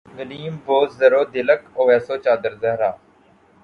Gleam 0.17 0.55
بو 0.65 0.77
ذر 0.97 1.13
و 1.19 1.21
دلق 1.33 1.61
اویس 1.79 2.05
و 2.11 2.15
چادر 2.23 2.53
زہرا 2.61 2.91